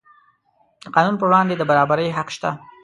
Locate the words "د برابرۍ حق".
1.57-2.27